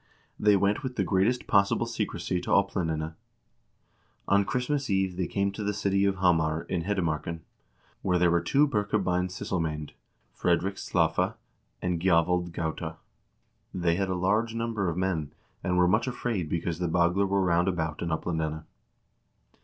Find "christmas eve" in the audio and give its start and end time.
4.45-5.15